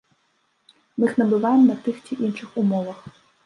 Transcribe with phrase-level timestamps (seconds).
[0.97, 3.09] Мы іх набываем на тых ці іншых умовах.